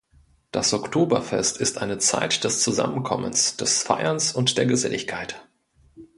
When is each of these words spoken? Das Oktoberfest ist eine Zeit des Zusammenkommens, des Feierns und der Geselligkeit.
Das 0.51 0.73
Oktoberfest 0.73 1.59
ist 1.61 1.77
eine 1.77 1.99
Zeit 1.99 2.43
des 2.43 2.63
Zusammenkommens, 2.63 3.55
des 3.57 3.83
Feierns 3.83 4.33
und 4.33 4.57
der 4.57 4.65
Geselligkeit. 4.65 5.47